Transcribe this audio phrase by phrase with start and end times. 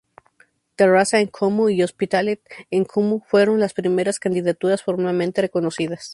[0.77, 6.09] Terrassa en Comú y Hospitalet en Comú fueron las primeras candidaturas formalmente reconocidas.